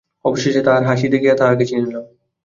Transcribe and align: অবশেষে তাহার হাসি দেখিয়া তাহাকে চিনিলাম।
অবশেষে 0.25 0.61
তাহার 0.63 0.83
হাসি 0.89 1.07
দেখিয়া 1.13 1.35
তাহাকে 1.35 1.63
চিনিলাম। 1.65 2.03